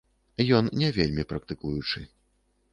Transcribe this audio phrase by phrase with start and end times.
[0.59, 1.99] Ён не вельмі практыкуючы.